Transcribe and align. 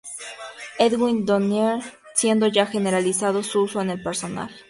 Edwin 0.79 1.25
Donayre, 1.27 1.83
siendo 2.15 2.47
ya 2.47 2.65
generalizado 2.65 3.43
su 3.43 3.61
uso 3.61 3.83
en 3.83 3.91
el 3.91 4.01
personal. 4.01 4.49